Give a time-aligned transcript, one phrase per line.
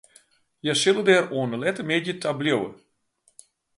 [0.63, 2.69] Hja sille der oan 'e lette middei ta bliuwe.